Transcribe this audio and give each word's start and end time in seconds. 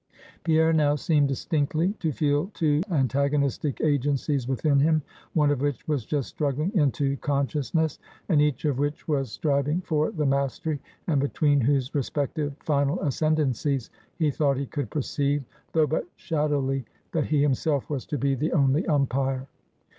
Pierre 0.43 0.73
now 0.73 0.95
seemed 0.95 1.27
distinctly 1.27 1.93
to 1.99 2.11
feel 2.11 2.47
two 2.55 2.81
antagonistic 2.89 3.79
agencies 3.81 4.47
within 4.47 4.79
him; 4.79 5.03
one 5.35 5.51
of 5.51 5.61
which 5.61 5.87
was 5.87 6.05
just 6.07 6.27
struggling 6.27 6.71
into 6.73 7.11
his 7.11 7.19
consciousness, 7.19 7.99
and 8.27 8.41
each 8.41 8.65
of 8.65 8.79
which 8.79 9.07
was 9.07 9.31
striving 9.31 9.79
for 9.81 10.09
the 10.09 10.25
mastery; 10.25 10.79
and 11.05 11.21
between 11.21 11.61
whose 11.61 11.93
respective 11.93 12.51
final 12.61 12.99
ascendencies, 13.01 13.91
he 14.17 14.31
thought 14.31 14.57
he 14.57 14.65
could 14.65 14.89
perceive, 14.89 15.43
though 15.71 15.85
but 15.85 16.07
shadowly, 16.15 16.83
that 17.11 17.25
he 17.25 17.39
himself 17.39 17.87
was 17.87 18.03
to 18.07 18.17
be 18.17 18.33
the 18.33 18.51
only 18.53 18.83
umpire. 18.87 19.45